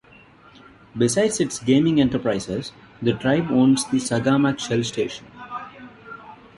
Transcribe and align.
Besides 0.97 1.39
its 1.39 1.59
gaming 1.59 2.01
enterprises, 2.01 2.71
the 3.03 3.13
tribe 3.13 3.51
owns 3.51 3.85
the 3.85 3.97
Sagamok 3.97 4.57
Shell 4.57 4.83
Station. 4.83 5.27